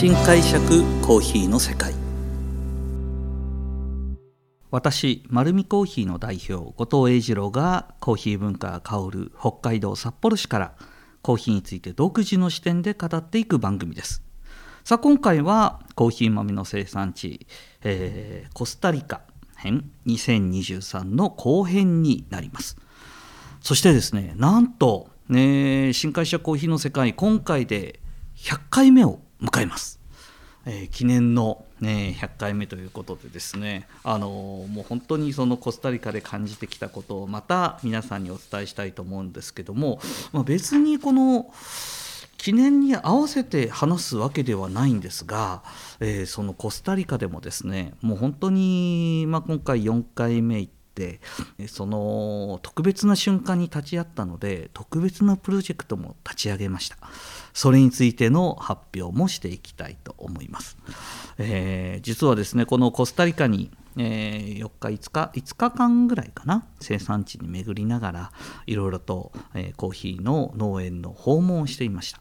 [0.00, 1.92] 新解釈コーヒーの世界。
[4.70, 10.74] 私丸見コーヒーの代表後藤英二郎がコーヒー文化が香る北海道札幌市から
[11.20, 14.22] コーヒーについて独自の視点で語っていく番組です。
[14.84, 17.46] さあ今回はコーヒー豆の生産地、
[17.82, 19.20] えー、コスタリカ
[19.54, 22.78] 編2023の後編になります。
[23.60, 28.00] そしてですねなんと、ね、新会社コーヒーの世界今回で
[28.36, 29.99] 100回目を迎えます、
[30.66, 40.00] えー、記念の、ね、100回目ということでですねあのもう本当にそのコスタリカで感じてきたことをまた皆さんにお伝えしたいと思うんですけども、
[40.32, 41.52] まあ、別にこの
[42.36, 45.62] 記念に合わせて話すわけではないんですが、
[46.00, 50.79] えー、そのコスタリカでもですねもう本当に、まあ、今回4回目行って
[51.68, 56.98] その特別な瞬間に立ち会ったので特別なプロジェクトも立ち上げました。
[57.52, 60.76] それについての発表もしていきたいと思います、
[61.38, 68.32] えー、実はですねこのコスタリカにえー、4日5日5日間ぐらいかな生産地に巡りながら
[68.66, 72.20] いろいろと、えー、コーヒーの農園の訪問をしていました。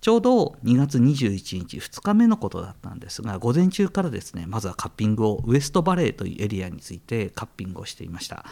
[0.00, 8.44] ちょうど2月21日2日目のことだったんですが午前中からですねまずはカッピングをウエストバレーというエリアについてカッピングをしていました。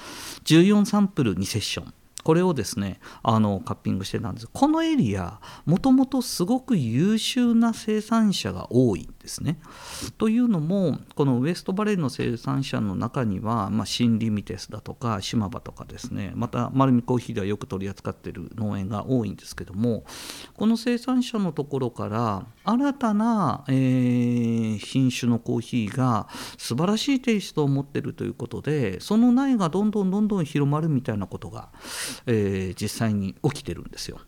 [0.45, 1.95] 14サンプル2セッション。
[2.25, 9.59] これをですねあのカッピングしてたんですこのエリアもともとすごく優秀な生産者が多いんですね。
[10.19, 20.05] というのもこのウエストバレーの生産者の中には、まあ、シンリミテスだとか島場とかですねまた丸見コーヒーではよく取り扱っている農園が多いんですけども
[20.55, 31.71] この生産者のところから新たな、えー、品種のコーヒーが素晴らしいテイストを持っているということでその苗がどんどんどんどん広まるみたいなことが
[32.27, 34.21] えー、実際に起きてるんですよ。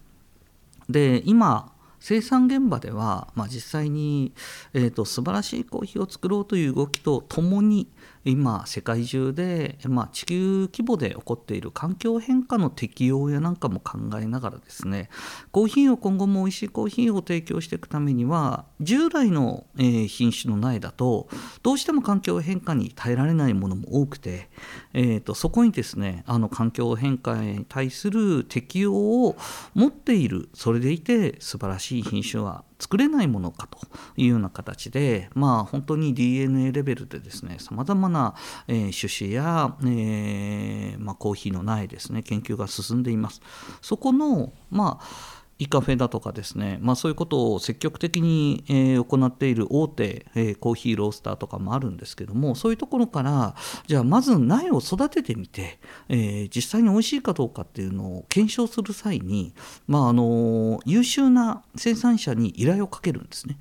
[0.89, 4.33] で今生産現場では、まあ、実際に、
[4.75, 7.89] えーと、素晴らしいコーヒーを作ろうという動きとともに
[8.25, 15.09] 今世界中で、まあ、地球規模で起こっている環境変化の適用やなんかも考えながらですね
[15.53, 21.29] コーヒーを今後も美味しいコーヒーを提供していくためには従来の、え、品種の苗だと
[21.63, 24.49] どうしても環境変化に耐えられないものも多くて、
[24.93, 29.37] えーと、そこにですねあの環境変化に対する適用を
[29.75, 33.79] 持っているそれでいて素晴らしい品種は作れないものかと
[34.17, 38.35] いうような形で、まあ、本当に DNA レベルでですねさまざまな、
[38.69, 43.41] えー、種子や、えーまあ、コーヒーの苗ですね研究が進んでいます。
[43.81, 53.55] そこの、まあイカフェだとかですね、まあ、そういうことを積極的に、え、行っている大手、え、コーヒーロースターとかもあるんですけどもそういうところから
[53.87, 55.79] じゃあまず苗を育ててみて、
[56.09, 59.55] え、実際に美味しいかどうかっていうのを検証する際に、
[59.87, 63.59] まあ、あの優秀な生産者に依頼をかけるんですね。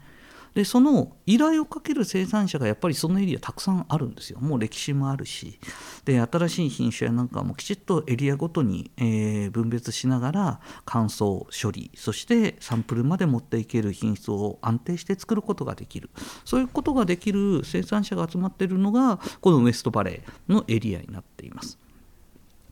[0.55, 4.39] でその依頼をかける生産者がやっぱりそのエリアたくさんあるんですよ。
[4.39, 5.59] もう歴史もあるし。
[6.05, 16.09] で新しい品種やなんかもきちっとエリアごとに、えー、分別しながら乾燥処理そしてサンプルまで持っていける品質を安定して作ることができる。
[16.45, 21.77] そういうことができる生産者が集まっているのがこのウエストバレーのエリアになっています。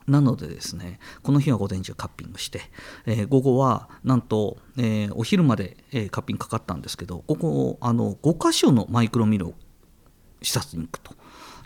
[0.07, 2.61] なのでですねこの日は午前中カッピングして、
[3.05, 9.53] えー、午後はなんと、えー、お昼まで、えー、カッピングかかったんですけどここあの5箇所のマイクロミルを
[10.41, 11.13] 視察に行くと。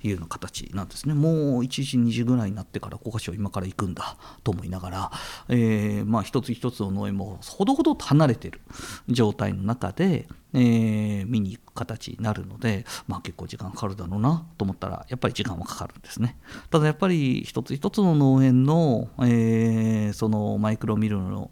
[0.03, 5.12] いうような形なんですねもう1時2時ぐらいになってから5箇所今から行くんだと思いながら、
[5.50, 8.62] えー、まあ一つ一つの農園もほどほどと離れてる
[9.07, 16.38] 状態の中で、えー、見に行く形になるので、まあ、結構時間かかるだろうなと思ったらやっぱり時間はかかるんですね
[16.69, 21.52] ただやっぱり一つ一つの農園の、えー、そのマイクロミルの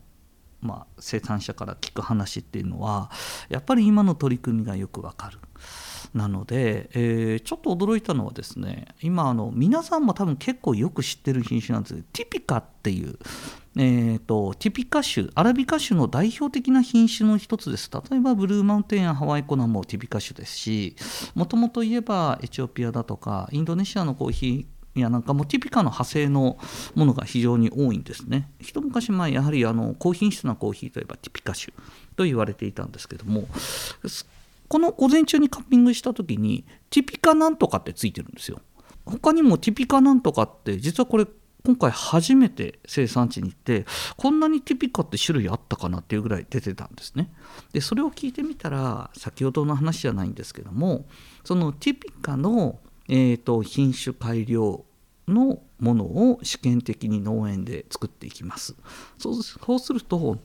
[0.62, 3.12] まあ、生産者から聞く話っていうのは
[3.50, 5.38] やっぱり今の取り組みがよくわかる。
[6.16, 13.20] なので、えー、ちょっと驚いたのはですね今あの皆さんも多分結構よく知ってる品種なんですけどティピカっていう、
[13.76, 20.96] えーと、ティピカ種アラビカ種の代表的な品種の一つです例えばブルーマウンテンやハワイコナもティピカ種ですし
[21.36, 26.58] もともと言えばエチオピアだとかインドネシアのコーヒーいやなんかもティピカの派生の
[26.96, 28.50] ものが非常に多いんですね。
[28.62, 31.74] 一昔前やはりあの高品質なコーヒーといえばティピカ種
[32.16, 33.46] と言われていたんですけども
[34.68, 38.62] この午前中にカッピングした時にティピカなんとかってついてるんですよ。
[39.06, 41.28] 他にもティピカなんとかって実はこれ
[41.66, 43.86] 今回初めて生産地に行って
[44.18, 47.32] こんなにティピカって種類あったかなっていうぐらい出てたんですね。
[47.74, 51.06] でそれを聞いてみたら先ほどの話じゃないんですけども
[51.44, 52.80] そのティピカの、
[53.10, 54.86] えーと、品種改良
[55.28, 58.76] のものを試験的に農園で作っていきます。
[59.18, 59.32] そ
[59.76, 60.38] うすると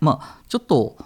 [0.00, 0.96] まあちょっと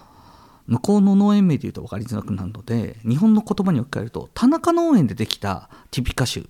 [0.71, 6.45] 向こうの農園名で言うと分かりづらくなるので日本の言葉に置き換えると田中農園でできたティピカ種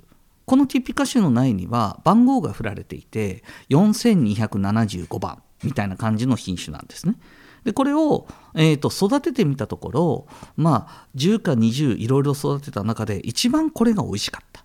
[0.45, 7.15] このティピカ種の苗には番号が振られていて4275番みたいな感じの品種なんですね。
[7.63, 14.63] でこれを、えーと、育ててみたところまあ10か20いろいろ育てた中で一番これが美味しかったっ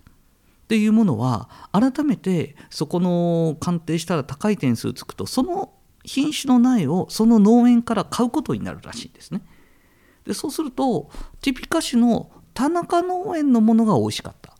[0.67, 5.71] ていうものは改めてそこの鑑定したら高い点数つくとその
[6.07, 9.41] 品種の苗をその農園から買うことになるらしいんですね。
[10.25, 11.09] でそうすると
[11.41, 14.53] ティピカ種の田中農園のものが美味しかった。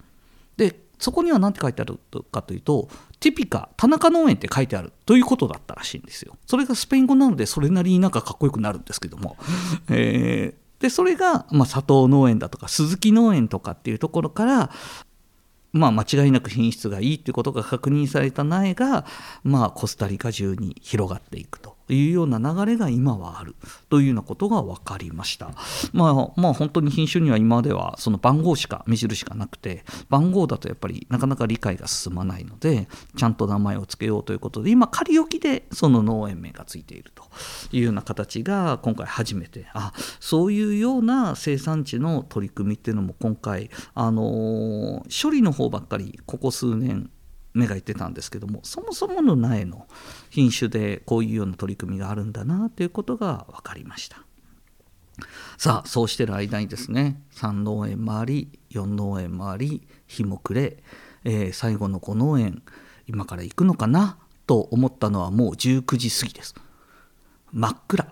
[0.58, 2.00] でそこには何て書いてある
[2.32, 2.90] かというと
[3.20, 6.38] ティピカ田中農園って書いてあるということだったらしいんですよ。
[6.46, 9.38] それがスペイン語なのでそれなりになんかかっこよくなるんですけども。
[9.88, 14.72] えー、でそれが、まあ、佐藤農園だとか鈴木農園とかっていうところから
[15.74, 19.06] まあ、間違いなく品質がいいということが確認された苗が、
[19.44, 21.77] まあ、コスタリカ中に広がっていくと。
[21.94, 23.56] いうような流れが今はある
[23.90, 25.52] というようなことが分かりました。
[25.94, 37.24] まあ、まあ、本当に品種には今まではその番号しか目印がなくて番号だとやっぱりなかなか理解が進まないのでちゃんと名前を付けようということで今仮置きでその農園名がついていると
[37.72, 47.10] いうような形が今回初めてあそういうような生産地の取り組みっていうのも今回あの処理の方ばっかりここ数年
[47.58, 49.88] 目がいってたんですけどもそもそもの苗の
[50.30, 54.24] 品種でこういうような取り組みがあるんだなということが分かりました。
[55.58, 60.78] さあそうしてる間にですね3農園回り4農園回り日も暮れ、
[61.24, 62.62] えー、最後の5農園
[63.08, 64.18] 今から行くのかな？
[64.48, 66.56] と思ったのはもう19時過ぎです。
[67.52, 68.08] 真っ暗。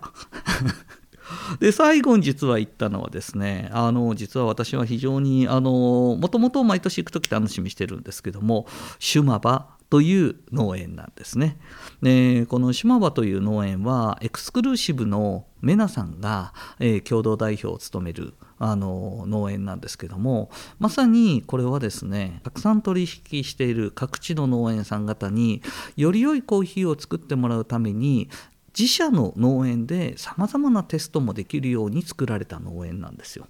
[1.60, 8.66] で最後に実は行ったのはですねあの実は私は非常にもともと毎年行く時楽しみしてるんですけども
[8.98, 11.58] シュマバという農園なんですね。
[12.02, 23.02] でこの島場という農園はエクスクルーシブのメナさんが、えー、共同代表を務めるあの農園なんですけどもまさにこれはですねたくさん取
[23.32, 25.62] 引している各地の農園さん方に
[25.96, 28.28] より良いコーヒーを作ってもらうために
[28.78, 33.46] 自社の農園でさまざまなテストもできるように作られた農園なんですよ。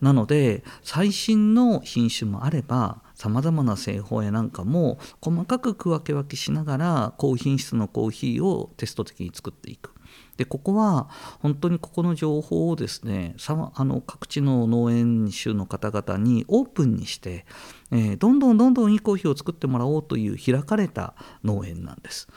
[0.00, 9.92] なので最新の品種もあればさまざまな製法やなんかも細かく区分け分けしながら高品質のコーヒーをテスト的に作っていく。
[10.38, 11.08] でここは
[11.40, 17.44] 本当にここの情報をですねさあの各地の農園主の方々にオープンにして、
[17.90, 22.28] えー、どんどんどんどんいいコーヒーを作ってもらおうという開かれた農園なんです。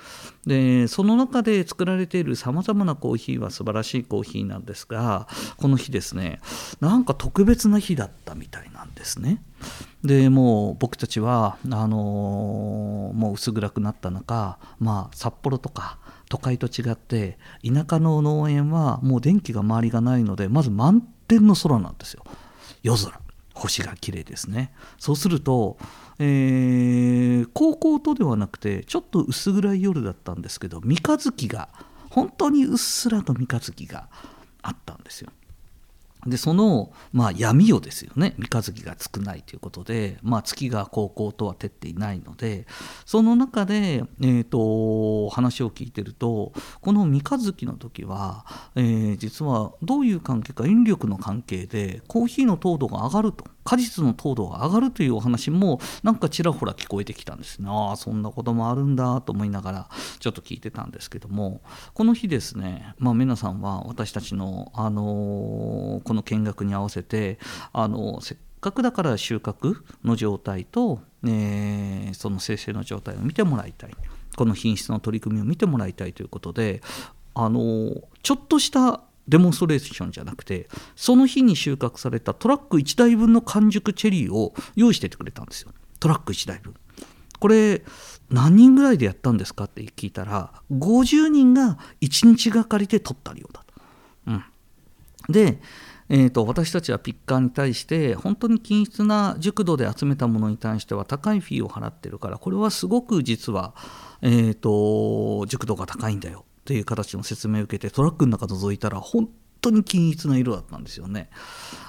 [0.48, 5.28] でその中で作られているさまざまなコーヒーは素晴らしいコーヒーなんですが
[5.58, 6.40] この日ですね
[6.80, 9.44] なんか特別な日だったみたいなんですね。
[10.04, 16.00] でもう僕たちはあのー、もう薄暗くなった中、まあ、札幌とか
[16.32, 22.24] 都会と違って田舎の農園はもう電気が周りがないのでまず満天の空なんですよ。
[22.84, 23.20] 夜空。
[23.54, 24.72] 星が綺麗ですね。
[24.98, 25.78] そうすると、
[26.20, 31.68] えー、高校とではなくてちょっと薄暗い夜だったんですけど三日月が
[32.10, 34.08] 本当にうっすらと三日月が
[34.62, 35.32] あったんですよ。
[36.28, 42.68] でその、まあ、闇夜ですよね三日月が少ないということで、まあ、月が高校とは照っていないので
[43.06, 48.46] その中で、えーと、話を聞いてるとこの三日月の時は、
[48.76, 53.46] えー、実はどういう関係か引力の関係でコーヒーの糖度が上がると。
[53.64, 57.70] 果実の糖度が上がるというお話もなんかちらほら聞こえてきたんですね。
[57.70, 59.90] ああそんなこともあるんだと思いながら
[60.20, 61.62] ちょっと聞いてたんですけども。
[61.94, 67.40] この日ですね、まあ、メナさんは私たちの、あのー、この見学に合わせて、
[67.74, 73.92] あのー、せっかくだから収穫の状態と、えー、その生成の状態を見てもらいたい。
[74.36, 76.82] この品質の取り組みを見てもらいたいということで
[77.34, 85.72] あのちょっとしたデモンストレーションじゃなくてその日に収穫されたトラック1台分の完熟チェリーを用意しててくれたんですよ。
[86.00, 86.74] トラック1台分。
[87.40, 87.84] これ
[88.30, 93.74] 何人ぐらいでやったんですかって聞いたら50人が1日がかりで取ったようだと、
[94.28, 94.44] うん、
[95.30, 95.60] で
[96.14, 103.74] えーと、私たちはピッカーに対して本当に均質な熟度で集めたものに対しては高いフィーを払ってるからこれはすごく実は、
[104.22, 106.44] えーと熟度が高いんだよ。
[106.72, 111.30] っていう形の説明を受けてトラックの中覗いたら本当に均一な色だったんですよね。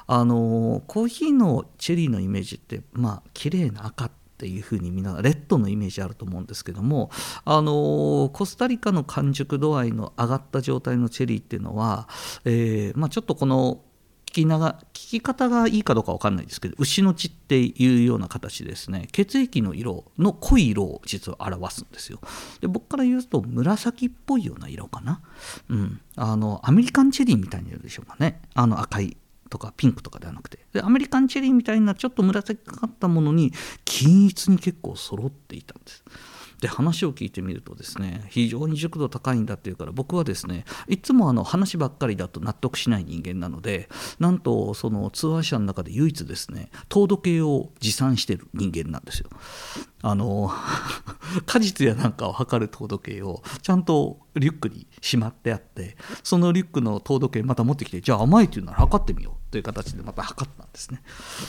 [0.08, 7.12] あのコーヒーのチェリーのイメージってまあ綺麗な赤っていうふうにみんなレッドのイメージあると思うんですけども
[7.44, 12.08] あのコスタリカの完熟度合いの上がった状態のチェリーっていうのは、
[12.44, 13.82] えーまあ、ちょっとこの
[14.32, 19.08] きなが聞き方がいいかどうか分かんないですけど牛の血っていうような形ですね。
[19.12, 22.18] 血液の色の濃い色を実は表すんですよ。
[22.60, 25.20] で僕から言うと紫っぽいような色かな。
[25.68, 26.00] うん。
[26.16, 28.40] あのアメリカンチェリーみたいに色でしょうかね。
[28.54, 29.16] あの赤い
[29.50, 30.58] とかピンクとかではなくて。
[30.72, 33.52] でアメリカンチェリーみたいなちょっと紫かかったものに
[33.84, 36.04] 均一に結構揃っていたんです。
[36.62, 43.88] で話を聞いてみるとですね非常に熟度高いんだっていうから僕はですねいつもあの話ばっかりだと納得しない人間なので
[44.20, 49.28] なんとそのツアー社の中で唯一ですね糖度計を持参してる人間なんですよ。
[50.02, 50.50] あの
[51.46, 61.02] 果実やなんかを測る糖度計をちゃんとリュックにしまってあってそのリュックの糖度計また持ってきてじゃあ甘いっていうなら測ってみようという形でまた測ったんですね。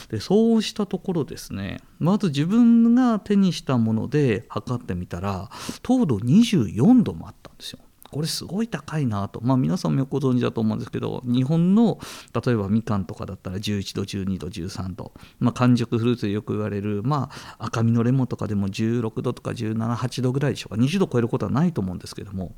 [0.10, 5.50] でそうしたところですねまず自分が手にしたもので測ってみたら
[5.82, 7.80] 糖度24度もあったんですよ。
[8.14, 12.00] これすごい高いなと、まあ、皆さんもよくご存知だと思うんですけど日本の
[12.46, 20.82] 例えばみかんとかだったら11度12度13度、まあ、完熟フルーツでよく言われる、まあ、赤身のレモンとかでも16度とか178度ぐらいでしょうか。
[20.82, 22.56] 20度超えることはないと思うんですけども。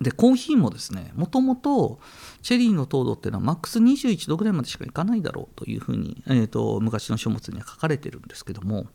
[0.00, 1.98] でコーヒーもですねもともと
[2.42, 8.86] チェリーの糖度っていうのはマックス21度ぐらいまでしかいかないだろうというふうに、えーと昔の書物には書かれてるんですけども。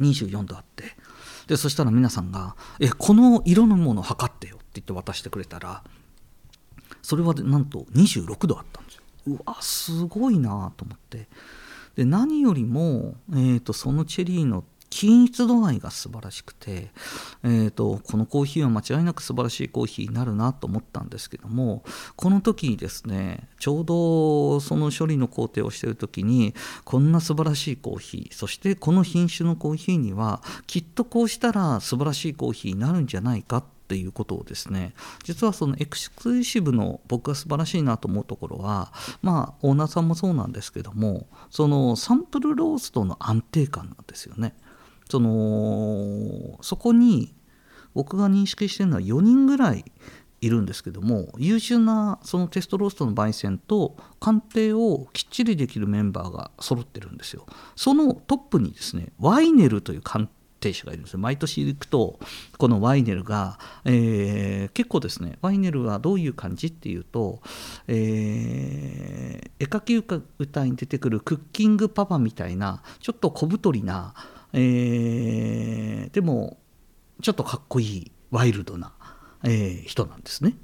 [0.00, 0.96] 24度あって。
[1.46, 5.82] でそしたら皆さんが「えこの色のものを測ってよ」言って渡してくれたら
[7.02, 9.02] それはなんと26度あったんですよ。
[9.26, 11.28] うわすごいなと思って
[11.96, 16.90] で何よりも、えーと、そのチェリーの均一度合いが素晴らしくて、
[17.42, 21.82] えーと、このコーヒーは間違いなく素晴らしいコーヒーになるなと思ったんですけども
[22.14, 44.54] この時にですねちょうどその処理の工程をしてる時にこんな素晴らしいコーヒーそしてこの品種のコーヒーにはきっとこうしたら素晴らしいコーヒーになるんじゃないかっていうことをですね実はそのエクスクルーシブの僕が素晴らしいなと思うところはまあオーナーさんもそうなんですけどもそのサンプルローストの安定感なんですよね。
[45.10, 47.34] そのそこに
[47.92, 49.84] 僕が認識してるのは4人ぐらい
[50.40, 57.46] いるんですけども優秀なそのテストローストの焙煎と鑑定をきっちりできるメンバーが揃ってるんですよ
[57.76, 60.28] そのトップにですねワイネルという鑑
[60.62, 62.18] 定者がいるんです毎年行くと
[62.56, 67.42] このワイネルが、えー、結構ですねワイネルはどういう感じっていうと、
[67.88, 69.96] えー、絵描き
[70.38, 74.14] 歌に出てくるクッキングパパみたいなちょっと小太りな
[74.54, 76.58] えー、でも
[77.22, 78.92] ちょっとかっこいいワイルドな、
[79.44, 80.54] え、人なんですね。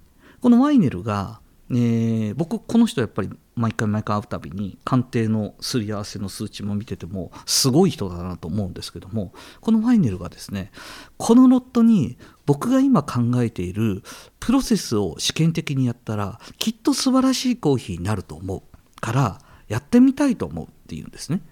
[0.41, 1.41] このワイネルが、
[1.71, 10.71] えー、僕この人やっぱり毎回毎回会うたびに鑑定のすり合わせの数値も見ててもすごい人だなと思うんですけどもこのワイネルがですね
[11.19, 14.03] このロットに僕が今考えている
[14.41, 18.63] プロセスを試験的にやったらきっと素晴らしいコーヒーになると思う
[19.01, 21.43] からやってみたいと思うっていうんですね。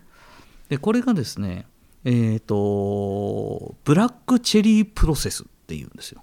[0.70, 1.66] でこれがですね
[2.08, 6.22] えーと、ブラックチェリープロセスっていうんですよ。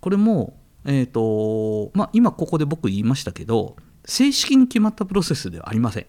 [0.00, 6.06] これも、えーとまあ、今ここで僕言いましたけど正式に決まったプロセスではありません。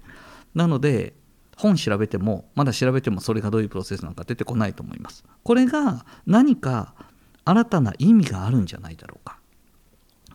[0.55, 1.13] なので
[1.57, 5.25] 本調べてもまだ調べてもそれがどういうプロセスなのか出てこないと思います。
[5.43, 6.93] これが何か
[7.43, 9.39] 新たな意味があるんじゃないだろうか。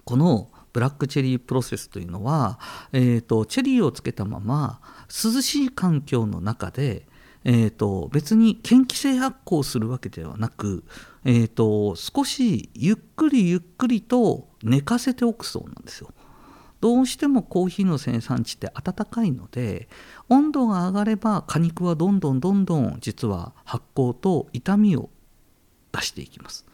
[0.05, 2.59] このブラックチェリープロセスというのは、
[2.93, 7.07] えーとチェリーをつけたまま涼しい環境の中で
[7.45, 10.85] えーと、別に嫌気性発酵するわけではなく、
[11.25, 16.11] えーと、少しゆっくりゆっくりと寝かせておくそうなんですよ。
[16.81, 19.89] どうしてもコーヒーの生産地って暖かいので
[20.29, 25.09] 温度が上がれば果肉はどんどんどんどん実は発酵と痛みを
[25.93, 26.67] 出していきます。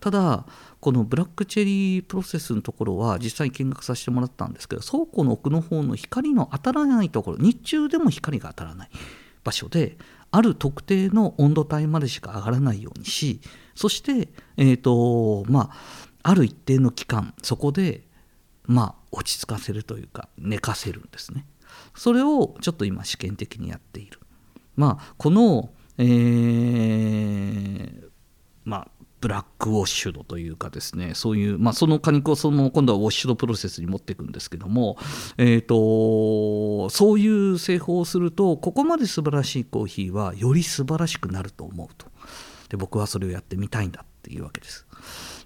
[0.00, 0.46] ただ
[0.80, 8.90] このブラックチェリープロセスのところは実際に見学させてもらったんですけど倉庫の奥の方の光の当たらないところ日中でも光が当たらない
[9.42, 9.98] 場所で
[10.30, 13.40] ある特定の温度帯までしか上がらないようにし
[13.74, 15.76] そして、えーとまあ、
[16.22, 18.02] ある一定の期間そこで、
[18.64, 21.46] まあ、落ち着かせるというか寝かせるんですね。
[21.94, 24.18] それをちょっと今試験的にやっている。
[24.76, 28.08] まあ、この、えー、
[28.64, 28.88] まあ、
[29.20, 34.96] ブラックウォッシュドというかですねそういう、まあ、その果肉をその今度はウォッシュドプロセスに持っていくんですけども、
[35.36, 42.06] えーと、そういう製法をするとここまで素晴らしいコーヒーはより素晴らしくなると思うと
[42.68, 44.86] で僕はそれをやってみたいんだっていうわけです。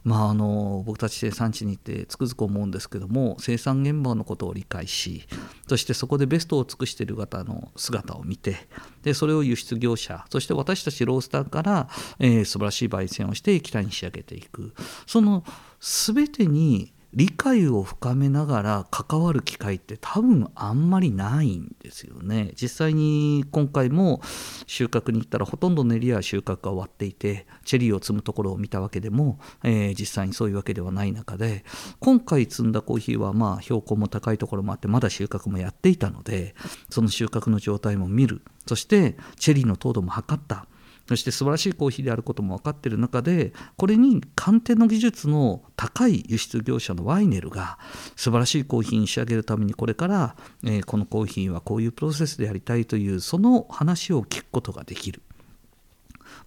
[0.04, 5.26] まあ、あの僕たち生産地に行ってつくづく思うんですけども生産現場のことを理解し
[5.68, 8.56] そしてそこでベストを尽くしている方の姿を見て
[9.02, 14.74] でそれを輸出業者そして私たちロースターから、えー、素晴らしい焙煎をして液体に仕上げていく。
[15.06, 15.44] その
[15.80, 22.52] 全てに理解を深めながら関わる機会って多分あんまりないんですよね。
[22.60, 24.22] 実際に今回も
[24.66, 31.64] 収穫に行ったらほとんど練りや収穫が終わっていてチェリーを摘むところを見たわけでも、えー、実際にそういうわけではない中で
[32.00, 36.54] 今回摘んだコーヒーはまあ標高も高いところもあってまだ収穫もやっていたので
[36.88, 38.42] その収穫の状態も見る。
[38.66, 40.66] そしてチェリーの糖度も測った。
[41.08, 47.78] そして素晴らしいコーヒーであることも分かっている中でこれに寒天の技術の高い輸出業者のワイネルが
[48.16, 55.22] 素晴らしいコーヒーに仕上げるためにこれから、えー、このコーヒーはこういうプロセスでやりたいというその話を聞くことができる。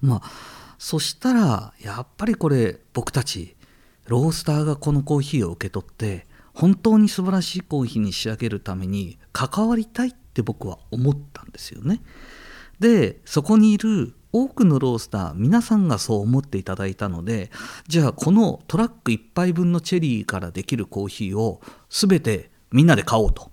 [0.01, 3.55] まあそしたらやっぱりこれ僕たち
[4.07, 12.01] ロースターがこのコーヒーを受け取って本当に素晴らしいコーヒーに仕上げるために関わりたいって僕は思ったんですよね。
[12.79, 17.51] でそこにいる多くのロースター皆さんがそう思っていただいたので
[17.87, 23.51] じゃあこのトラック1杯分のチェリーからできるコーヒーを全てみんなで買おうと。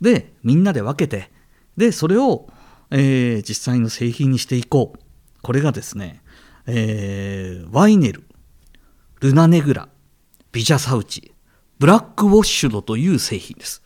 [0.00, 1.30] でみんなで分けて
[1.76, 2.48] でそれを、
[2.90, 4.98] えー、実際の製品にしていこう。
[5.42, 6.22] これがですね、
[6.66, 8.24] えー、ワイネル
[9.20, 9.88] ルナネグラ
[10.52, 11.32] ビジャサウチ
[11.78, 13.82] ブラックウォッシュドという製品です。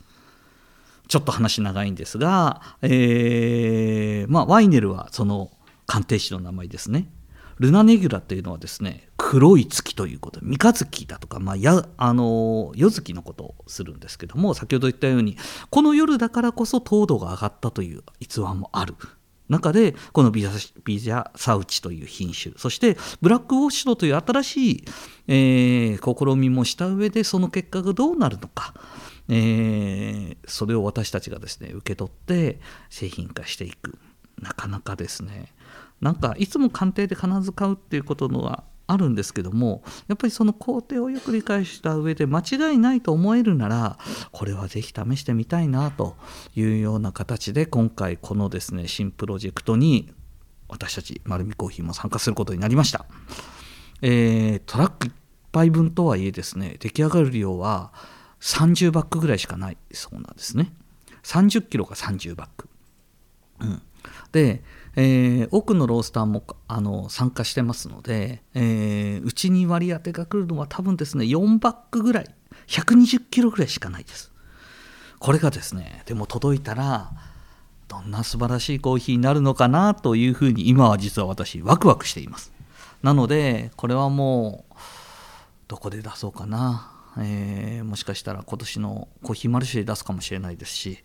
[1.12, 5.50] ちょっと話長いんですが、えー、まあ、ワイネルはその
[5.84, 7.10] 鑑定士の名前ですね。
[7.58, 15.36] ルナネギュラというのはですね黒い月ということ三日月だとか、まあ、やあの夜月のことをするんですけども先ほど言ったように
[15.68, 18.94] この夜だからこそ糖度が上がったという逸話もある
[19.50, 24.84] 中でこのビジャビジャサウチという品種そしてブラックウォッシュドという新しい、
[25.28, 28.72] えー、試みもした上でその結果がどうなるのか
[29.28, 32.60] えー、それを私たちがですね受け取って
[32.90, 33.98] 製品化していく。
[34.40, 35.52] なかなかですね。
[36.00, 43.98] なんかいつも鑑定で必ず買うっていうことのはあるんですけどもやっぱりその工程をよく理解した上で間違いないと思えるなら
[44.32, 46.16] これは是非試してみたいなと
[46.54, 50.12] いうような形で今回このですね新プロジェクトに
[50.68, 53.06] 私たち丸見コーヒーも参加することになりました、
[54.02, 55.12] えー、トラック1
[55.52, 57.92] 杯分とはいえですね出来上がる量は
[58.42, 59.78] 30バッグぐらいしかない。
[59.92, 60.72] そうなんですね。
[61.22, 62.68] 30キロが30バッグ、
[63.60, 63.82] うん、
[64.32, 64.64] で、
[64.96, 72.34] えー、多くのロースターもあの参加してますので、えー、うちに割り当てが来るのは多分ですね4バッグぐらい。
[72.66, 74.32] 120キロぐらいしかないです。
[75.20, 77.12] これがですねでも届いたら
[77.86, 82.52] どんな素晴らしいコーヒーになるのかなというふうに今は実は私ワクワクしています。
[83.02, 84.74] なのでこれはもう
[85.68, 86.91] どこで出そうかな。
[87.18, 90.98] えー、もしかしたら今年のコーヒーマルシェで出すかもしれないですし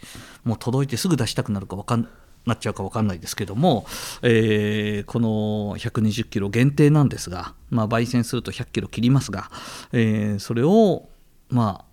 [0.44, 2.10] もう届いてすぐ出したくなるか分かん
[2.46, 3.86] なっちゃうか分かんないですけども、
[4.22, 9.52] えー、この120キロ限定なんですが、まあ、焙煎すると100キロ切りますが、
[9.92, 11.10] えー、それを
[11.50, 11.86] まあ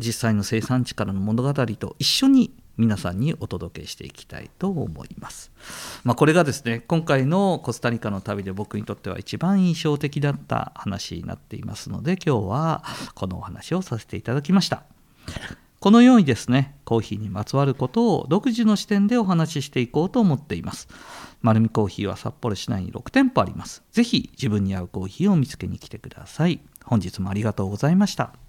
[0.00, 5.52] 実際の生産地からの物語と一緒に皆さんにお届けしていきたいと思います。
[6.04, 12.84] まあ、これがですね今回のコスタリカの旅で僕にとっては一番印象的だった話になっていますので今日は
[13.14, 14.84] このお話をさせていただきました。
[15.80, 20.88] このようにですねコーヒーにまつわることを独自の視点でお話ししていこうと思っています。
[21.42, 23.82] 丸るコーヒーは札幌市内に6店舗あります。
[23.92, 26.60] ぜひ自分に合うコーヒーを見つけに来てください。
[26.84, 28.43] 本日もありがとうございました。